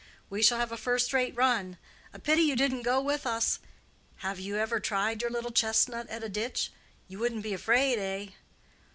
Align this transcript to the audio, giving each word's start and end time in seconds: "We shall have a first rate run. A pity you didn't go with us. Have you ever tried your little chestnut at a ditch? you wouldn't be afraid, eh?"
"We 0.31 0.41
shall 0.41 0.57
have 0.57 0.71
a 0.71 0.77
first 0.77 1.13
rate 1.13 1.35
run. 1.35 1.77
A 2.11 2.17
pity 2.17 2.41
you 2.41 2.55
didn't 2.55 2.81
go 2.81 2.99
with 2.99 3.27
us. 3.27 3.59
Have 4.25 4.39
you 4.39 4.57
ever 4.57 4.79
tried 4.79 5.21
your 5.21 5.29
little 5.29 5.51
chestnut 5.51 6.09
at 6.09 6.23
a 6.23 6.27
ditch? 6.27 6.71
you 7.07 7.19
wouldn't 7.19 7.43
be 7.43 7.53
afraid, 7.53 7.99
eh?" 7.99 8.31